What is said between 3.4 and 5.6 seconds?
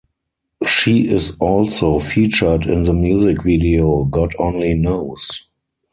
video "God Only Knows".